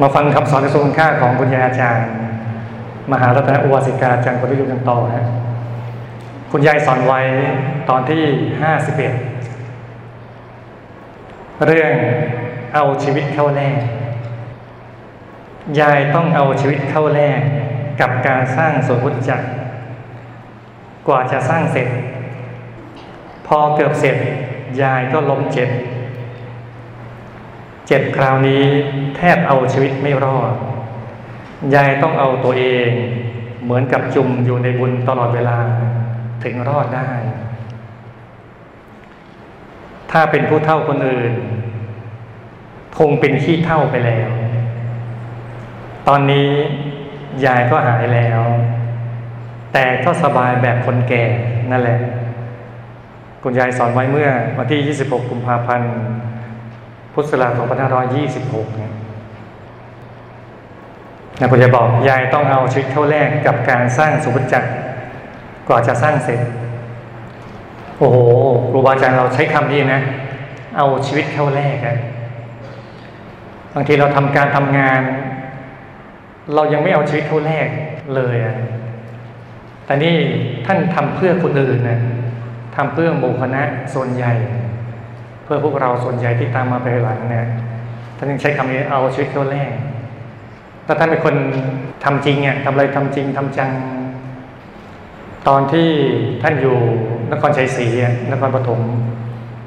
[0.00, 2.06] มาฟังคำสอนในทรงคุณค่าของคุณยายอาจารย์
[3.12, 5.26] มหารัตนอุวาสิกาจังปริยุกันต่อนะ
[6.50, 7.20] คุณยายสอนไว้
[7.88, 8.22] ตอนที่
[8.62, 9.12] ห้าสิบเอ็ด
[11.66, 11.92] เรื่อง
[12.74, 13.78] เอาชีวิตเข้าแลก
[15.80, 17.40] ยายต้องเอาชีวิตเข้าแลก
[18.00, 19.46] กับการสร้างสวนพุทธจักร
[21.08, 21.88] กว่าจะสร้างเสร็จ
[23.46, 24.16] พอเกือบเสร็จ
[24.82, 25.70] ยายก็ล้มเจ็บ
[27.92, 28.64] เจ็บคราวนี้
[29.16, 30.52] แทบเอาชีวิตไม่รอด
[31.74, 32.90] ยายต้องเอาตัวเอง
[33.64, 35.58] เหมือนกับจุ่มอยู่ในบุญตลอดเวลา
[36.44, 37.10] ถึงรอดได้
[40.10, 41.32] ถ้าเป็นผู้เท่าคนอื่น
[42.98, 44.30] คงเป็นขี้เท่าไปแล้ว
[46.08, 46.48] ตอนนี้
[47.46, 48.40] ยายก็หายแล้ว
[49.72, 51.24] แต่ก็สบายแบบคนแก่
[51.70, 51.98] นั่นแหละ
[53.42, 55.92] คุณยายสอนไว้เมื่อวันที่ 26 กุมภาพันธ์
[57.12, 57.52] พุทธศักราช
[58.14, 58.92] 2526เนี่ย
[61.40, 64.68] นะคุณยายบอกยายต้องเอาชีวิตเข้าแลกกับการสร้างสุภจักร
[65.68, 66.40] กว่าจะสร้างเสร็จ
[67.98, 68.16] โอ้โห
[68.70, 70.00] ครูบาอาจารย์เราใช้คำนี้นะ
[70.76, 71.96] เอาชีวิตเข้าแลกอะ
[73.74, 75.00] บางทีเราทำการทำงาน
[76.54, 77.68] เรายังไม่เอาชีวิตเข้าแลก
[78.14, 78.56] เลยอะ
[79.84, 80.14] แต่นี่
[80.66, 82.00] ท่านทำเพื่อคนอื่นนะ
[82.76, 83.62] ทำเพื่อหมู่คณะ
[83.94, 84.32] ส่วนใหญ่
[85.52, 87.46] พื่อพวกเราส่วนใหญ่ที่ตามมาภายหลังเนี่ย
[88.16, 89.72] ท่านยังใช้คำนี้เอาชีวิตเข้าแลก
[90.86, 91.34] ถ้าท่านเป็นคน
[92.04, 93.70] ทำจริงอะทำอะไรทำจริงทำจัง
[95.48, 95.88] ตอนที่
[96.42, 96.78] ท่านอยู่
[97.32, 97.86] นครชัยศรี
[98.30, 98.80] นครปฐม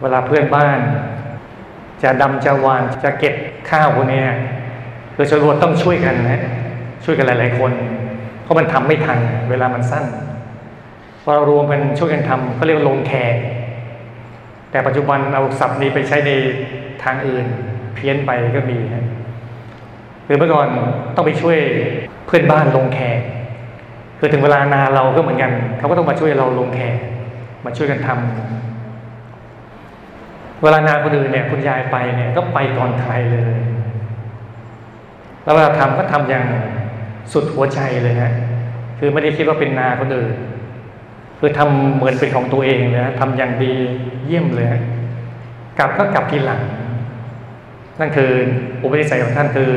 [0.02, 0.80] เวลาเพื่อนบ้าน
[2.03, 3.36] จะดำจะวานจะเก็บ
[3.70, 4.22] ข้าวพวกนี้
[5.16, 6.42] คือชาวรวดต้องช่วยกันนะ
[7.06, 7.72] ช่วยกันหลาย ๆ คน
[8.44, 10.06] เพราะมันทำไม่ทัน เวลามันสั้น
[11.23, 13.36] พอเรารวมกันช่วยกันทำเขาเรียกว่าลงแขก
[14.74, 16.32] แต่ปัจจุบันเอาศัพท์นี้ไปใช้ใน
[17.04, 17.46] ทางอื่น
[17.96, 19.06] เพี้ยนไปก็มีนะ
[20.26, 20.68] หรือเมื่อก่อน
[21.16, 21.58] ต้องไปช่วย
[22.26, 23.20] เพื่อนบ้านลงแขก
[24.20, 26.96] คือถึงเวลานาเราก็เหมือนกัน เขาก็ต้องมาช่วยเราลงแขก
[27.66, 33.56] มาช่วยกันทำเวลานาคนอื่นเนี่ย คุณยายไปเนี่ยก็ไปก่อนใครเลย
[35.44, 36.46] แล้วเวลาทำก็ทำอย่าง
[37.34, 38.31] สุดหัวใจเลยฮะ
[39.00, 40.34] คือไม่ได้คิดว่าเป็นนาคนอื่น
[41.46, 43.74] คือทำเหมือนเป็นของตัวเองเลยนะทำอย่างดี
[44.26, 44.68] เยี่ยมเลย
[45.80, 46.62] กลับก็กลับทีหลัง
[48.00, 48.31] นั่นคือ
[48.84, 49.70] อุปนิสัยของท่านคือ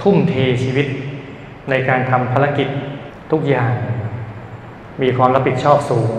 [0.00, 0.86] ทุ่มเทชีวิต
[1.70, 2.68] ในการทำภารกิจ
[3.32, 3.72] ทุกอย่าง
[5.02, 6.14] มีความรับผิดชอบสูง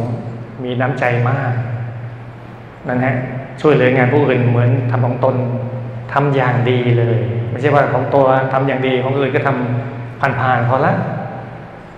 [0.64, 1.54] มีน้ำใจมาก
[2.88, 3.16] นั่นฮะ
[3.62, 5.36] ช่วยเหลืองานผู้อื่นเหมือนทำของตน
[6.14, 10.94] ทำอย่างดีเลย ไม่ใช่ว่าของตัวทำอย่างดีของอื่นก็ทำผ่านๆพอละ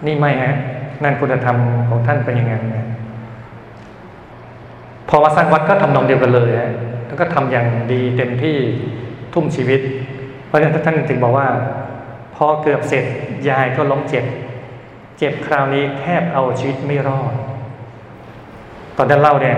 [0.06, 0.56] นี่ไม่ฮะ
[1.03, 1.58] นั่นคุณธรรม
[1.90, 2.88] ของท่านเป็นย่างนั้นะ
[5.09, 6.72] พอมาสร้างวัดก็ทำนองเดียวกันเลยฮะ
[7.08, 8.58] แล้วก็ทำอย่างดีเต็มที่
[9.34, 9.81] ทุ่มชีวิต
[10.47, 11.47] เพราะฉะนั้นท่านถึงบอกว่า
[12.36, 13.06] พอเกือบเสร็จ
[13.50, 14.25] ยายก็ล้มเจ็บ
[15.18, 17.34] เจ็บคราวนี้แทบเอาชีวิตไม่รอด
[18.97, 19.58] ตอนท่านเล่าเนี่ย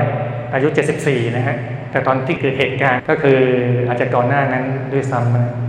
[0.53, 0.67] อายุ
[1.01, 1.57] 74 นะฮะ
[1.91, 3.39] แต่ตอนที่เกิดเหตุการณ์ก็คือ
[3.87, 5.64] อาจจะก่อนหน้านั้นด้วยซ้ำนะ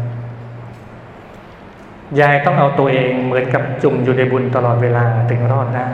[2.21, 5.89] ยายต้องเอาตัวเองเหมือนกับจุ่มอยู่ในบุญตลอดเวลาถึงรอดได้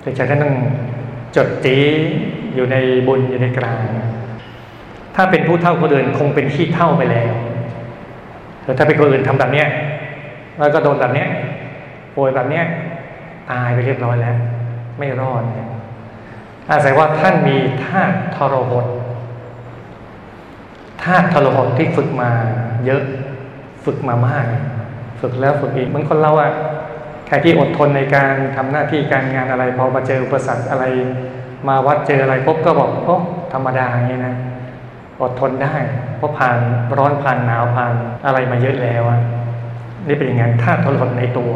[0.00, 0.54] แต่ใจท่านต้อง
[1.36, 1.76] จดจี
[2.54, 3.82] อยู่ในบุญอยู่ในกลาง
[5.14, 7.34] ถ้าเป็นผู้เท่าคนอื่นคงเป็นขี้เท่าไปแล้ว
[8.64, 9.68] แต่ถ้าเป็นคนอื่นทำแบบเนี้ย
[10.58, 11.28] แล้วก็โดนแบบเนี้ย
[12.16, 12.64] ป่วยแบบเนี้ย
[13.50, 14.36] ตายไปเรียบร้อยแล้ว
[14.98, 15.42] ไม่รอด
[16.70, 17.56] อาศัยว่าท่านมี
[17.86, 18.86] ธาตุทรหด
[21.02, 22.30] ธาตุทรหดที่ฝึกมา
[22.86, 23.02] เยอะ
[23.84, 24.46] ฝึกมามาก
[25.20, 26.52] ฝึกแล้วฝึกอีกเหมือนคนเราอะ
[27.26, 30.84] ใครที่อดทนในการทำหน้าที่การงานอะไร พอมาเจออุปสรรคอะไร
[31.68, 33.16] มาวัดเจออะไรพบก็บอกโอ้
[33.52, 34.34] ธรรมดาอย่างนี้นะ
[35.22, 35.74] อดทนได้
[36.16, 36.58] เพราะผ่าน
[36.98, 37.94] ร้อนผ่านหนาวผ่าน
[38.26, 39.20] อะไรมาเยอะแล้วอะ
[40.08, 41.50] นี่เป็นอย่างนั้นธาตุทรหดในตัว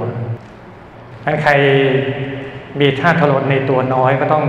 [1.25, 1.53] ถ้าใคร
[2.81, 4.45] มีธาตุทรหดในตัวน้อยก็ต้อง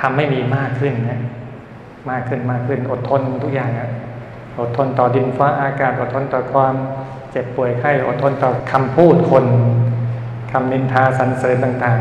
[0.00, 1.20] ทำให้มีมากขึ้นนะ
[2.10, 3.90] มากขึ้นมากขึ้นอดทนทุกอย่างนะ
[4.60, 6.74] อดทนต่อดินฟ้าอากาศอดทนต่อความ
[7.30, 9.44] เจ็บป่วยไข้อดทนต่อคำพูดคน
[10.52, 11.98] คำนินทาสรรเสริญต่าง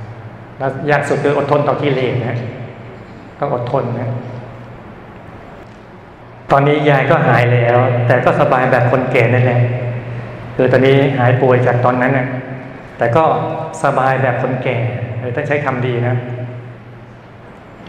[0.00, 2.38] ๆ แล้วยากสุดคืออดทนต่อกิเลสนะ
[3.38, 4.10] ต้องอดทนนะ
[6.50, 7.76] ตอนนี้ยายก็หายแล้ว
[8.06, 9.60] แต่ก็สบายแบบคนแก่นั่นแหละ
[10.56, 12.26] คือตอนนี้หายป่วยจากตอนนั้นนะ
[12.98, 13.24] แต่ก็
[13.84, 14.76] สบายแบบคนแก่
[15.18, 16.14] เออต้องใช้คำดีนะ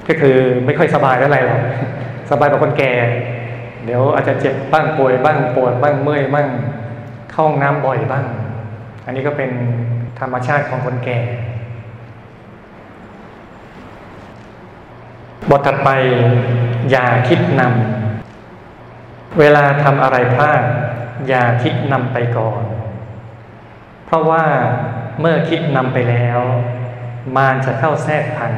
[0.08, 0.36] ก็คือ
[0.66, 1.62] ไม่ค่อยสบายอะไรหรอก
[2.32, 2.92] สบายแบบคนแก่
[3.86, 6.48] เดี๋ยวอาจจะเจ็บบ้างป่วยบ้างปวดบ้างเมื่อยบ้าง
[7.32, 8.26] เข้าห้องน้ำบ่อยบ้าง
[9.06, 9.52] อันนี้ก็เป็น
[10.20, 11.20] ธรรมชาติของคนแก่
[15.50, 15.90] บทถัดไป
[16.92, 20.64] อย่าคิดนำเวลาทำอะไรพลาด
[21.28, 22.62] อย่าคิดนำไปก่อน
[24.06, 24.46] เพราะว่า
[25.20, 26.40] เมื่อคิดนำไปแล้ว
[27.36, 28.54] มารจะเข้าแทรกผัง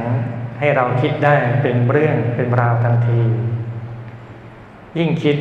[0.59, 3.21] ให้เราคิดได้เป็นเรื่องเป็นราวทันที
[4.97, 5.37] ยิ่งคิด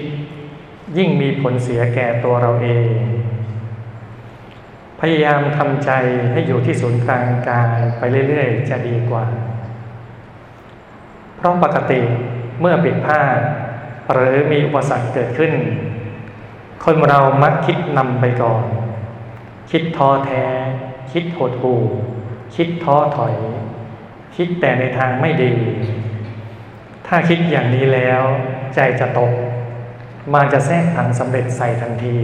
[0.99, 2.89] ยิ่งมีผลเสียแก่ตัวเราเอง
[5.01, 5.91] พยายามทำใจ
[6.33, 9.25] ให้อยู่ที่ศูนย์กลางกายไปเรื่อยๆ จะดีกว่า
[11.37, 12.01] เพราะปกติ
[12.61, 13.39] เมื่อผิดพลาด
[14.13, 15.53] หรือมีอุปสรรคเกิดขึ้น
[16.85, 18.65] คนเรามักคิดนำไปก่อน
[19.71, 20.45] คิดท้อแท้
[21.13, 21.83] คิดหดหู่
[22.57, 23.35] คิดท้อถอย
[24.37, 25.53] คิดแต่ในทางไม่ดี
[27.07, 28.23] ถ้าคิดอย่างนี้แล้ว
[28.75, 29.33] ใจจะตก
[30.33, 32.17] มารจะแทรกผังสำเร็จใส่ทันที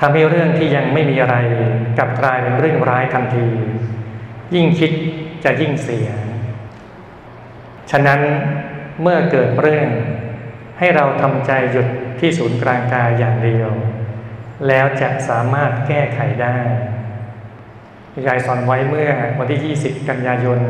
[0.00, 1.36] ทำให้เรื่องที่ยังไม่มีอะไร
[1.98, 3.46] กลับกลายเป็นเรื่องร้ายทันที
[4.54, 4.92] ยิ่งคิด
[5.44, 6.08] จะยิ่งเสีย
[7.90, 8.20] ฉะนั้น
[9.02, 9.86] เมื่อเกิดเรื่อง
[10.78, 11.86] ให้เราทำใจหยุด
[12.20, 13.70] ที่ศูนย์กลางกายอย่างเดียว
[14.68, 16.56] แล้วจะสามารถแก้ไขได้
[18.26, 20.60] ยายสอนไว้เมื่อวันที่ 20 กันยายน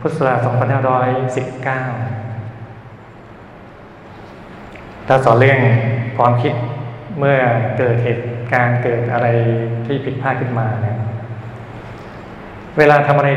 [0.00, 2.21] พุทธศักราช2519
[5.14, 5.60] ถ้าสอนเรื่อง
[6.18, 6.54] ความคิด
[7.18, 7.38] เมื่อ
[7.78, 9.26] เกิดเหตุการณ์เกิดอะไร
[9.86, 10.98] ที่ผิดพลาดขึ้นมาเนี่ย
[12.78, 13.30] เวลาทำอะไร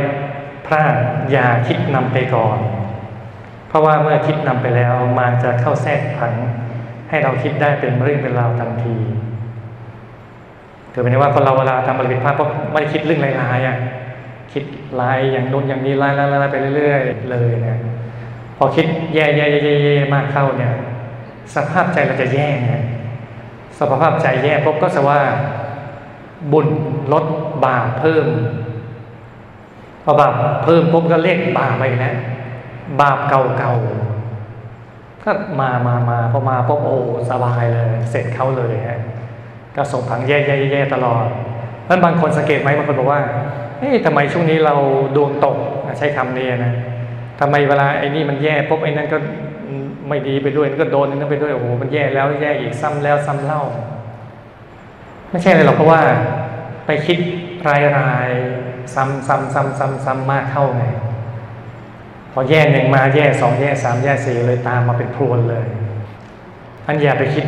[0.68, 0.95] พลาด
[1.31, 2.57] อย่าคิดนำไปก่อน
[3.68, 6.33] เพราะว่าเมื่อคิดนำไปแล้วมันจะเข้าแทรกผัน
[7.10, 8.98] ให้เราคิดได้เป็นเรื่องเป็นราวทันที
[10.94, 13.78] ถือเป็นว่าคนเราเวลาทำอะไรผิดพลาดก็ไม่ได้คิดเรื่องร้ายๆอะ
[14.54, 14.63] คิด
[15.00, 16.10] ร้ายอย่างนู้นอย่างนี้ร้า
[16.48, 17.80] ยๆไปเรื่อย ๆ เลยเนี่ย
[18.57, 20.74] พอคิดแย่ๆๆๆมากเข้าเนี่ย
[21.56, 22.74] สภาพใจเราจะแย่ไง
[23.80, 25.21] สภาพใจแย่ปุ๊บก็จะว่า
[26.51, 26.68] บุญ
[27.13, 27.25] ลด
[27.65, 28.25] บาปเพิ่ม
[30.03, 30.33] พอบาป
[30.63, 32.15] เพิ่มปุ๊บก็เลขบาปไปแล้ว
[33.01, 37.00] บาปเก่าๆก็มามามาพอมาปุ๊บโอ้
[37.30, 39.00] สบายเลย เสร็จเข้าเลยฮะ
[39.75, 41.25] ก็ส่งผังแย่แย่แย่ตลอด
[41.88, 43.21] แล้วบางคนสังเกตไหมบางคนบอกว่า
[43.80, 44.75] เฮ้ยทำไมช่วงนี้เรา
[45.15, 45.57] ดวงตก
[45.97, 46.74] ใช้คำนี้นะ
[47.39, 49.18] ทำไมเวลาไอ้นี่มันแย่ปุ๊บไอ้นั่นก็
[50.10, 53.62] ไม่ดีไปด้วยก็โดนนั่นไปด้วยโอ้โหมันแย่แล้วแย่อีกซ้ำแล้วซ้ำเล่า
[55.30, 56.02] ไม่ใช่เลยหรอกเพราะว่า
[56.86, 57.19] ไปคิด
[57.68, 58.30] รายราย
[58.96, 60.84] ซ้ำซ้ำซ้ำซ้ำซ้ำมากเข้าไง
[62.31, 65.66] พอแย่หนึ่งมาแย่สองแย่สามแย่สี่เลยตามมาเป็นพรวนเลย
[66.86, 67.46] อันอย่าไปคิด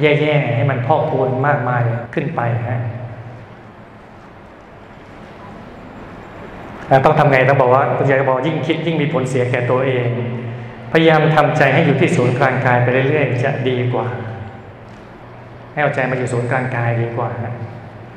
[0.00, 1.82] แย่ๆให้มันพอกพูนมากมาย
[2.14, 2.80] ขึ้นไปฮะ
[6.88, 10.08] แต้องทำไงต้องบอกว่าคุณยายบอกยิ่งคิดยิ่งมีผลเสียแก่ตัวเอง
[10.92, 14.06] พยายามทำใจให้อยู่ที่ศูนย์กลางกายไปเรื่อยๆ จะดีกว่า
[15.72, 17.30] ให้เอาใจมาอยู่ศูนย์กลางกายดีกว่า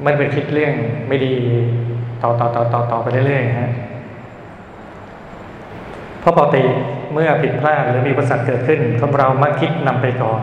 [0.06, 0.74] มันเป็นคิดเรื่อง
[1.08, 1.34] ไม่ดี
[2.22, 3.72] ต่อต่อต่อต่อต่อไปเรื่อยๆฮะ
[6.20, 6.64] เพราะปกติ
[7.14, 10.42] เมื่อผิดพลาดหรือมีประสัทเกิดขึ้นคนเรามักคิดนำไปก่อน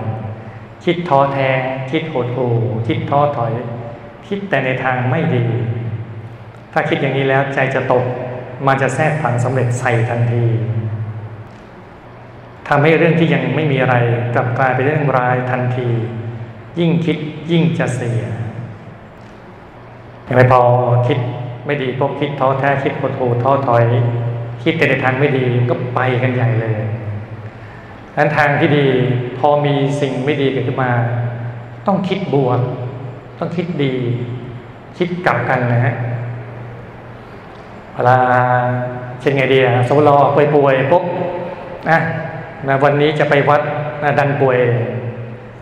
[0.85, 1.51] คิดท้อแท้
[1.91, 2.55] คิดโหดหู่
[2.89, 3.53] คิดท้อถอย
[4.29, 5.45] คิดแต่ในทางไม่ดี
[6.73, 8.05] ถ้าคิดอย่างนี้แล้วใจจะตก
[8.67, 10.45] มันจะแทรกผันสำเร็จใส่ทันที
[12.73, 13.97] ทำให้เรื่องที่ยังไม่มีอะไร
[14.35, 15.89] กลับกลายเป็นเรื่องร้ายทันที
[16.79, 17.17] ยิ่งคิด
[17.51, 18.23] ยิ่งจะเสีย
[20.25, 20.61] อย่างไรพอ
[21.07, 21.19] คิด
[21.67, 23.13] ไม่ดีพบคิดท้อแท้คิดโหด
[23.43, 23.85] ท้อถอย
[24.63, 26.75] คิดแต่ในทางไม่ดีก็ไปกันใหญ่เลย
[28.17, 28.87] นั้นทางที่ดี
[29.39, 30.91] พอมีสิ่งไม่ดีเกิดขึ้นมา
[31.87, 32.61] ต้องคิดบวก
[33.39, 33.93] ต้องคิดดี
[34.99, 35.95] คิดกลับกันนะฮะ
[37.95, 38.19] เวลา
[39.21, 41.05] เช่นไงดีอะสมมติเราป่วยป่วยปุ๊บ
[41.91, 41.99] อะ
[42.69, 43.63] นะวันนี้จะไปวัด
[44.03, 44.59] นะดันป่วย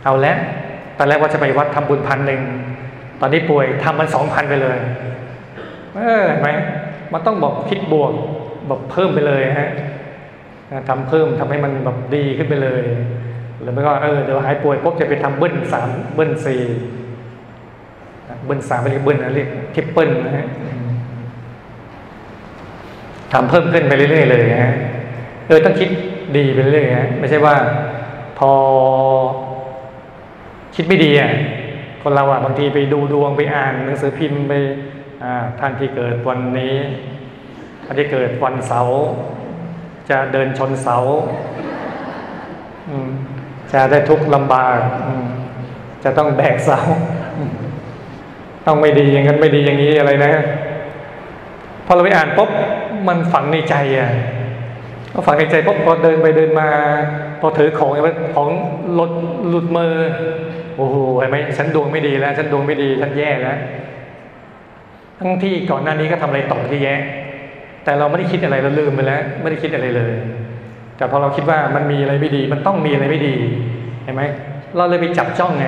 [0.04, 0.36] เอาแล้ว
[0.98, 2.40] ตอนแรกว่าจะไปวัดทำบุญพันหนึ่ง
[3.20, 4.78] ตอนนี้ป่วยทำมันสองพันไปเลย
[5.94, 6.48] เออเห็นไหม
[7.12, 8.12] มันต้องบอกคิดบวก
[8.70, 9.70] บอกเพิ่มไปเลยฮะ
[10.88, 12.82] ทำเพิ่มทำให้มันแบบดีขึ้นไปเลย
[13.60, 16.62] หรือไม่ก็เออเดี๋ยวหายป่วยปุ๊บจะไปทำเบิ้ลสามเบิ้ลสี่
[18.44, 20.46] เบิ้ลสามไปเรียกเบิ้ลนะเรียกทิปเปิลนะฮะ
[23.32, 24.74] ทำเพิ่มขึ้นไปเรื่อยๆเลยฮะ
[25.48, 25.88] เออต้องคิด
[26.36, 27.56] ดีไปเรื่อยๆไม่ใช่ว่า
[28.38, 28.52] พอ
[30.74, 31.32] คิดไม่ดีอะ
[32.02, 34.52] คนเราอะบางทีไปดูดวงไปอ่านหนังสือพิมพ์ไป
[35.60, 36.76] ท่านที่เกิดวันนี้
[37.84, 39.00] ท่านที่เกิดวันเสาร์
[40.10, 40.98] จะเดินชนเสา
[43.72, 44.78] จะได้ทุกข์ลำบาก
[46.04, 46.78] จะต้องแบกเสา
[48.66, 50.32] ต้องไม่ดีอย่างนั้นไม่ดีอย่างนี้อะไรนะ
[51.86, 52.50] พอเราไปอ่านปุ๊บ
[53.08, 54.10] มันฝังในใจอะ
[55.18, 55.56] ก็ฝังในใจ
[55.86, 56.68] พอเดินไปเดินมา
[57.40, 57.92] พอถือของ
[58.36, 58.48] ของ
[58.94, 59.12] หลุด
[59.48, 59.94] หลุดมือ
[60.76, 63.58] โอ้โหเห็นไหมฉันดวงไม่ดีแล้ว ฉันดวงไม่ดีฉันแย่แล้ว
[65.18, 66.94] ทั้งที่ก่อนหน้านี้ก็ทำอะไรตกที่แย่
[67.84, 70.12] แต่เราไม่ได้คิดอะไรเราลืมไปแล้ว ไม่ได้คิดอะไรเลย
[70.96, 73.34] แต่พอเราคิดว่ามันมีอะไรไม่ดี มันต้องมีอะไรไม่ดี
[74.04, 74.22] เห็นไหม
[74.76, 75.66] เราเลยไปจับจ้องไง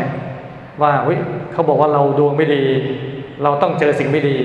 [0.82, 1.18] ว่าเฮ้ย
[1.52, 2.62] เขาบอกว่าเราดวงไม่ดี
[3.42, 4.36] เราต้องเจอสิ่งไม่ดี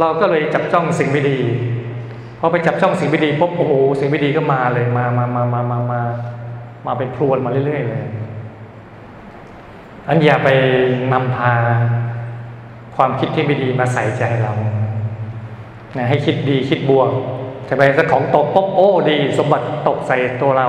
[0.00, 1.38] เราก็เลยจับจ้องสิ่งไม่ดี
[2.38, 6.00] พอไปจับจ้องสิ่งไม่ดีปุ๊บโอ้โหสิ่งไม่ดีก็มาเลยมามามามามามา
[6.86, 8.04] มาเป็นพรวนมาเรื่อย ๆ เลย
[10.08, 10.48] อันอย่าไป
[11.12, 11.52] นำพา
[12.96, 14.52] ความคิดที่ไม่ดีมาใส่ใจเรา
[15.96, 17.08] นะให้คิดดีคิดบวก
[17.68, 20.68] จะไปสักของตกปุ๊บโอ้ดี สมบัติตกใส่ตัวเรา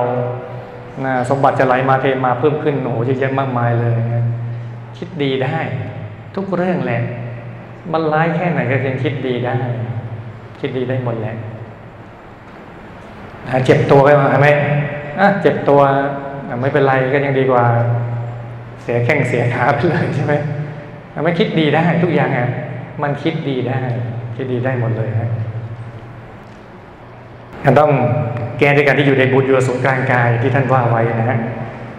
[1.06, 4.24] นะสมบัติจะไหลมาเทมาเพิ่มขึ้นโอ้โหเยอะแยะมากมายเลยนะ
[4.98, 5.58] คิดดีได้
[6.36, 7.02] ทุกเรื่องแหละ
[7.92, 9.58] มันร้ายแค่ไหนก็ยังคิดดีได้
[10.60, 11.36] คิดดีได้หมดแหละ
[13.66, 14.48] เจ็บตัวก็มาไหม
[15.42, 15.82] เจ็บตัว
[16.62, 17.66] ไม่เป็นไรก็ยังดีกว่า
[18.84, 20.34] เสียแข้งเสียขาไปเลยใช่ไหม
[21.12, 22.50] ไมันคิดดีได้ทุกอย่างอะ
[23.04, 23.80] มันคิดดีได้
[24.36, 25.30] คิดดีได้หมดเลยฮะ
[27.80, 27.92] ต้อง
[28.60, 31.40] แก้ด้วยการที่อยู่ในบุญอยู่ศูนย์กลางกายที่ท่านว่าไว้นะฮะ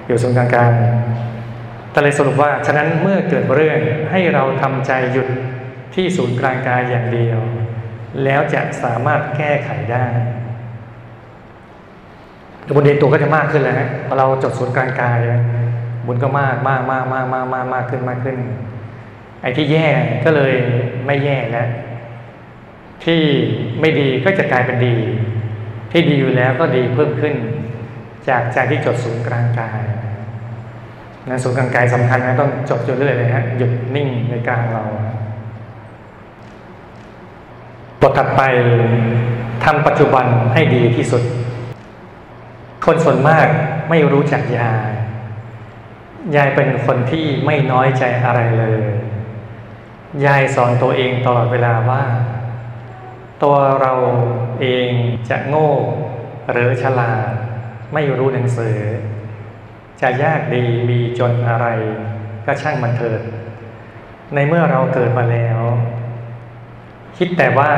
[0.06, 0.70] อยู่ศูนย์กลางกาย
[1.90, 3.78] แต่เลยสรุปว่าฉะนั้นเมื่อเกิดเรื่อง
[4.10, 5.28] ให้เราทำใจหยุด
[5.94, 7.38] ที่ศูนย์กลางกายอย่างเดียว
[8.24, 10.06] แล้วจะสามารถแก้ไขได้
[12.75, 15.18] บุญเดตัวก็จะมากขึ้นแล้วฮะพอเราจดศูนย์กลางกาย
[16.06, 18.37] บุญก็มากมากมากมากมากมากมากขึ้นมากขึ้น
[19.42, 19.87] ไอ้ที่แย่
[20.25, 20.52] ก็เลย
[21.06, 21.68] ไม่แย่แล้ว
[23.04, 23.23] ที่
[23.80, 24.94] ไม่ดีก็จะกลายเป็นดี
[25.92, 27.35] ที่ดีอยู่แล้วก็ดีเพิ่มขึ้น
[28.28, 29.80] จากจากที่จดศูนย์กลางกาย
[31.28, 34.82] นะศูนย์กลางกายสำคัญนะต้องจดจนเรื่อยเลยฮะหยุดนิ่งในกลางเรา
[38.00, 38.42] บทถัดไป
[39.64, 41.23] ทำปัจจุบันให้ดีที่สุด
[42.85, 43.47] คนส่วนมาก
[43.90, 44.90] ไม่รู้จักยาย
[46.37, 48.83] ยายเป็นคนที่ไม่น้อยใจอะไรเลย
[50.26, 52.02] ยายสอนตัวเองตลอดเวลาว่า
[53.42, 53.92] ตัวเรา
[54.61, 54.88] เอง
[55.28, 55.71] จะโง่
[56.50, 57.30] หรือฉลาด
[57.95, 58.76] ไม่รู้หนังสือ
[60.00, 61.66] จะยากดีมีจนอะไร
[62.47, 63.21] ก็ช่างมันเถิด
[64.35, 65.59] ในเมื่อเราเกิดมาแล้ว
[67.16, 67.73] คิดแต่ว่า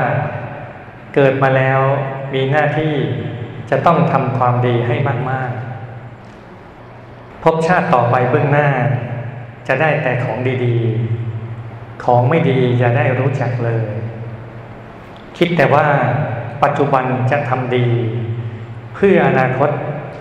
[1.14, 1.80] เกิดมาแล้ว
[2.34, 2.94] มีหน้าที่
[3.70, 4.96] จะต้องทำความดีให้
[5.30, 8.68] มากๆ พบชาติต่อไปเบื้องหน้า
[9.68, 13.84] จะได้แต่ของดีๆ ของไม่ดีจะได้รู้จักเลย
[15.38, 15.86] คิดแต่ว่า
[16.62, 17.86] ปัจจุบันจะทำดี
[18.94, 19.70] เพื่ออนาคต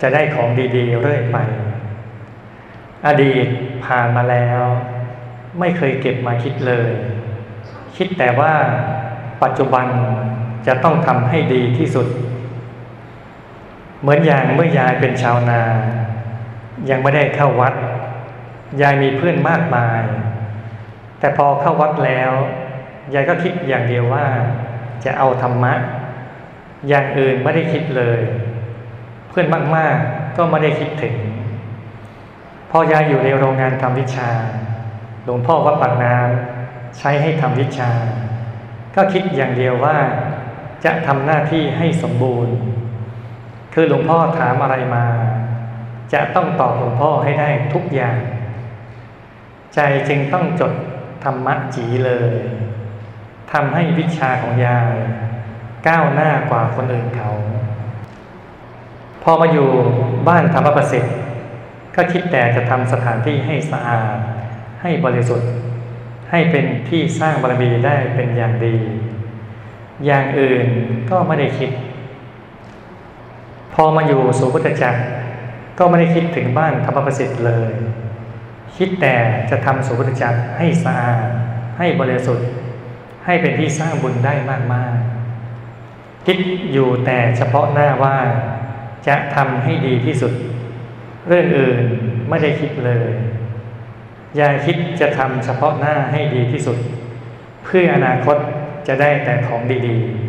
[0.01, 1.37] จะได้ของดีๆ เรื่อยไป
[3.07, 3.47] อดีต
[3.85, 4.61] ผ่านมาแล้ว
[5.59, 6.89] ไม่เคยเก็บมาคิดเลย
[7.97, 8.53] คิดแต่ว่า
[9.43, 9.85] ปัจจุบัน
[10.67, 12.07] จะต้องทำให้ดีที่สุด
[14.01, 15.61] เหมือนอย่างเมื่อยายเป็นชาวนา
[16.89, 17.73] ยังไม่ได้เข้าวัด
[18.81, 20.01] ยายมีเพื่อนมากมาย
[21.19, 22.31] แต่พอเข้าวัดแล้ว
[23.13, 24.25] ยายก็คิดอย่างเดียวว่า
[25.05, 25.73] จะเอาธรรมะ
[26.87, 28.19] อย่างอื่นไม่ได้คิดเลย
[29.29, 31.15] เพื่อนมากๆก็ไม่ได้คิดถึง
[32.71, 34.29] พอยายอยู่ในโรงงานทำวิชา
[35.23, 37.91] หลวงพ่อวัดปากน้ำใช้ให้ทำวิชา
[38.95, 39.97] ก็คิดอย่างเดียวว่า
[40.85, 42.55] จะทำหน้าที่ให้สมบูรณ์
[43.79, 45.05] คือหลวงพ่อถามอะไรมา
[46.13, 48.17] จะต้องตอบหลวงพ่อให้ได้ทุกอย่าง
[49.75, 49.79] ใจ
[50.09, 50.73] จึงต้องจด
[51.23, 52.31] ธรรมะจีเลย
[53.51, 54.95] ทำให้วิชาของยาย
[55.87, 57.31] ก้าวหน้ากว่าคนอื่นเขา
[59.23, 59.69] พอมาอยู่
[60.27, 61.15] บ้านธรรมประสิทธิ์
[61.95, 64.17] ก็คิดแต่จะทำสถานที่ให้สะอาด
[64.81, 65.49] ให้บริสุทธิ์
[66.31, 68.75] ให้เป็นที่สร้างบารมีได้เป็นอย่างดี
[70.05, 70.65] อย่างอื่น
[71.09, 71.71] ก็ไม่ได้คิด
[73.79, 75.01] พอมาอยู่สุพุทธจักร
[75.79, 77.71] ก็ไม่ได้คิดถึงบ้านธรรมประสิทธิ์เลย
[78.77, 79.15] คิดแต่
[79.49, 81.27] จะทำสุพุทธจักรให้สะอาด
[81.77, 82.47] ให้บริสุทธิ์
[83.25, 84.33] ให้เป็นที่สร้างบุญได้
[84.73, 86.37] มากๆ คิด
[86.73, 88.17] อยู่แต่เฉพาะหน้าว่า
[89.07, 90.33] จะทำให้ดีที่สุด
[91.27, 91.77] เรื่องอื่น
[92.29, 93.09] ไม่ได้คิดเลย
[94.35, 96.77] อย่าคิดจะทำเฉพาะหน้าให้ดีที่สุด
[97.63, 98.37] เพื่ออนาคต
[98.87, 100.26] จะได้แต่ของดีๆ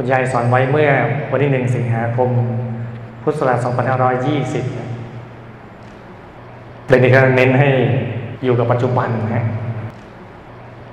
[0.00, 0.90] คุณยายสอนไว้เมื่อ
[1.30, 2.30] วันที่หนึ่งสิงหาคม
[3.22, 3.68] พุทธศักราช2520
[6.86, 7.68] เรื่องนี้ก็เน้นให้
[8.44, 9.44] อยู่กับปัจจุบันนะ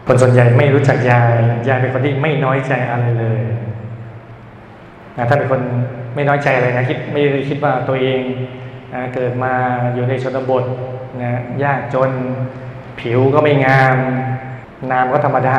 [0.08, 1.34] คนส่วนใหญ่ไม่รู้จักยาย
[1.68, 3.40] ยายเป็นคนที่ไม่น้อยใจอะไรเลย
[5.18, 5.62] นะถ้าเป็นคน
[6.16, 8.20] ไม่น้อยใจอะไรนะคิดไม่ได้คิดว่าตัวเอง
[8.94, 9.54] นะเกิดมา
[9.94, 10.64] อยู่ในชนบท
[11.22, 11.32] นะ
[11.64, 12.12] ยากจน
[13.00, 13.98] ผิวก็ไม่งาม
[14.92, 15.58] นามก็ธรรมดา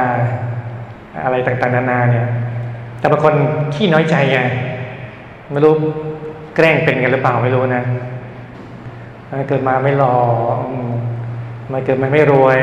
[1.24, 2.28] อะไรต่างๆนานาเนี่ย
[2.98, 3.34] แต่บางคน
[3.74, 4.38] ขี้น้อยใจไง
[5.50, 5.74] ไม่รู้
[6.56, 7.82] แกล้งเป็นกันหรือเปล่าไม่รู้นะ
[9.48, 10.16] เกิดมาไม่หล่อ
[11.72, 12.58] มาเกิดมาไม่รวย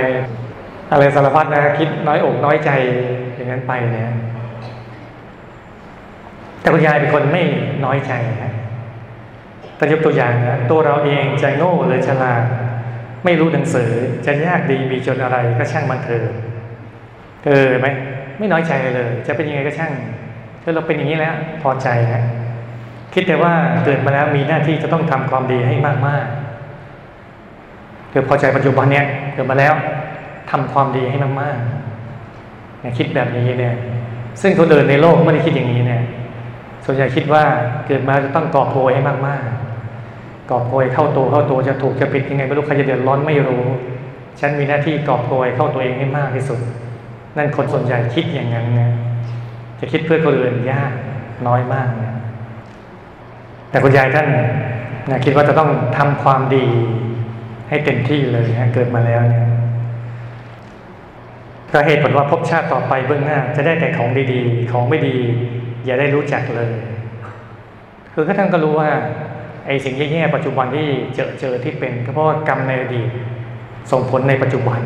[0.92, 2.72] อะไรสารพัดนะคิดน้อยอกน้อยใจ
[3.36, 4.08] อย่างนั้นไปเนี่ย
[6.62, 7.44] แต่คุณยายเป็นคนไม่
[7.86, 8.14] น้อยใจ
[8.44, 8.52] นะ
[9.78, 12.44] ตถ้ายกตัวอย่างนะตัวเราเองจะโง่หรือฉลาด
[13.26, 13.90] ไม่รู้หนังสือ
[14.26, 16.26] จะยากดีมีจนอะไรก็ช่างมันเถอะ
[17.46, 17.88] เออไหม
[18.40, 19.92] ไม่น้อยใจเลย จะเป็นยังไงก็ช่าง
[20.64, 22.24] ถ้าเราเป็นอย่างนี้แล้วพอใจนะ
[23.14, 23.54] คิดแต่ว่า
[23.86, 25.76] เกิดมาแล้วมีหน้าที่จะต้องทำความดีให้
[26.08, 29.74] มากๆคือพอใจปัจจุบันเนี่ยเกิดมาแล้ว
[30.52, 33.76] ทำความดีให้มากๆเนี่ยคิดแบบนี้เนี่ย
[34.42, 36.02] ซึ่งคนเดินในโลกไม่ได้คิดอย่างนี้เนี่ย
[36.86, 37.44] ส่วนใหญ่คิดว่า
[37.88, 43.64] เกิดมาจะต้องกอบโพยให้มากๆ กอบโพยเข้าตัวเข้าตัวจะถูกจะผิดยังไงไม่รู้ใครจะเดือดร้อนไม่รู้
[44.40, 46.60] ฉันมีหน้าที่กอบโพยเข้าตัวเองให้มากที่สุด
[47.38, 48.92] นั่นคนส่วนใหญ่คิดอย่างนั้นนะ
[49.86, 50.92] จะคิดเพื่อคนอื่นยาก
[51.48, 52.14] น้อยมากนะ
[53.70, 54.28] แต่คุณยายท่าน
[55.10, 56.66] นะคิดว่าจะต้องทำความดี
[57.70, 59.46] ให้เต็มที่เลยนะเกิดมาแล้วเนี่ย
[61.74, 65.16] ก็เหตุผลว่าพบชาติต่อไปเบื้องหน้า จะได้แต่ของดีๆ ของไม่ดี
[65.86, 66.72] อย่าได้รู้จักเลย
[68.14, 68.90] คือก็ท่านก็รู้ว่า
[69.66, 73.10] ไอ้สิ่งแย่ๆปัจจุบันที่เจอเจอที่เป็นก็เพราะกรรมในอดีต
[73.92, 74.80] ส่งผลในปัจจุบัน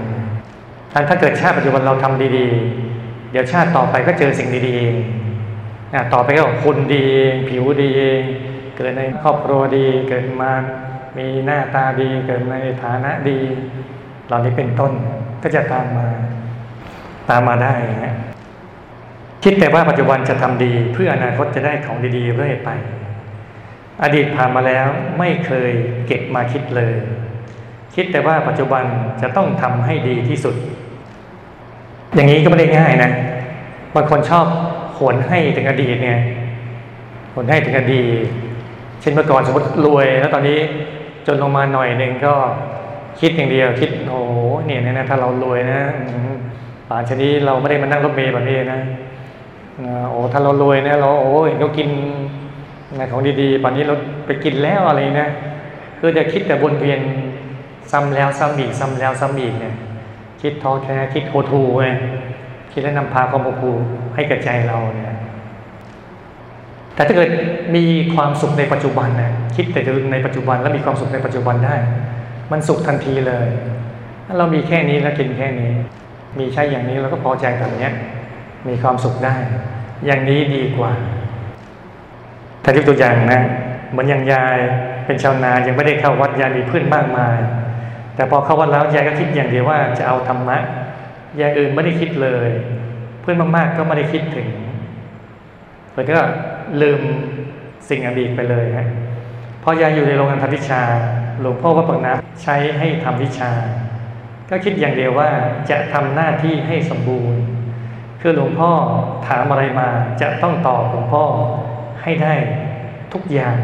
[1.10, 2.87] ถ้าเกิดชาติปัจจุบันเราทำดีๆ
[3.40, 7.06] ดี๋ยวชาติต่อไปก็เจอสิ่งดีๆต่อไปก็คุณดี
[7.50, 7.92] ผิวดี
[8.76, 10.52] เกิดในครอบครัวดีเกิดมา
[11.18, 13.38] มีหน้าตาดีเกิดในฐานะดี
[14.28, 14.92] เหล่านี้เป็นต้น
[15.44, 16.08] ก็จะตามมา
[17.30, 17.74] ตามมาได้
[18.06, 18.16] นะ
[19.44, 22.70] คิดแต่ว่าปัจจุบันจะทำดีเพื่ออนาคตจะได้ของดีๆเรื่อยไป
[24.04, 25.72] อดีตผ่านมาแล้วไม่เคย
[26.08, 26.94] เก็บมาคิดเลย
[27.96, 28.84] คิดแต่ว่าปัจจุบัน
[29.22, 30.56] จะต้องทำให้ดีที่สุด
[32.16, 33.12] อย่างนี้ก็ไม่ได้ง่ายนะ
[33.96, 34.46] บางคนชอบ
[34.98, 36.20] ขวนให้ถึงอดีตเนี่ย
[37.34, 38.26] ขวนให้ถึงอดีต
[39.02, 40.60] เช่นเมื่อก่อนสมมติรวย แล้วตอนนี้
[41.28, 42.34] จนลงมาหน่อยหนึ่งก็
[43.20, 44.22] คิดอย่างเดียว คิดโอ้
[44.66, 45.80] เนี่ยนะถ้าเรารวยนะ
[46.90, 48.80] ป่านชนี้เราไม่ได้มานั่งรถเมล์แบบนี้นะ
[50.10, 51.90] โอ้ถ้าเรารวยนะเราโอ้ยเรากิน
[53.12, 55.30] ของดีๆป่านนี้เราไปกินแล้วอะไรนะ
[56.00, 57.00] คือจะคิดแต่บนเวียน
[57.92, 59.76] ซ้ำแล้วซ้ำอีกซ้ำแล้วซ้ำอีกเนี่ย
[60.42, 61.88] คิดท้อแท้คิดโหทูไง
[62.72, 63.64] คิดแล้วนำพาความโห
[64.16, 65.16] ให้กับใจเราเนี่ย
[66.96, 67.30] แต่ถ้าเกิด
[67.76, 67.84] มี
[68.16, 69.82] ความสุขในปัจจุบันนะคิดแต่
[70.14, 71.76] ในปัจจุบันแล้วมีความสุขในปัจจุบันได้
[72.52, 73.48] มันสุขทันทีเลย
[74.26, 75.72] ถ้าเรามีแค่นี้แล้วกินแค่นี้
[76.40, 77.90] มีใช้อย่างนี้เราก็พอใจแบบนี้
[78.68, 79.36] มีความสุขได้
[80.06, 80.92] อย่างนี้ดีกว่า
[82.64, 83.42] ถ้าที่ตัวอย่างนะ
[83.92, 84.58] เหมือนอย่างยาย
[85.06, 87.38] เป็นชาวนายังไม่ได้เข้าวัดยายมีเพื่อนมากมาย
[88.16, 90.58] แต่พอเข้าวัดแล้วยายก็คิดอย่างเดียวว่าจะเอาธรรมะ
[91.38, 92.50] อย่างอื่นไม่ได้คิดเลย
[93.22, 94.48] เพื่อนมากๆก็ไม่ได้คิดถึง
[95.92, 96.22] เพื่อนก็
[96.82, 97.02] ลืม
[97.90, 98.88] สิ่งอดีตไปเลยฮะ
[99.64, 100.82] พอยายอยู่ในโรงงานทำวิชา
[101.42, 103.52] หลวงพ่อวัดปากน้ำใช้ให้ทำวิชา
[104.50, 105.30] ก็คิดอย่างเดียวว่า
[105.70, 107.42] จะทำหน้าที่ให้สมบูรณ์
[108.22, 108.72] คือหลวงพ่อ
[109.28, 109.88] ถามอะไรมา
[110.22, 111.24] จะต้องตอบหลวงพ่อ
[112.02, 112.34] ให้ได้
[113.14, 113.56] ทุกอย่าง